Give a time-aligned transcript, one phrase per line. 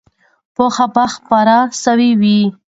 [0.55, 2.41] پوهه به خپره سوې وي.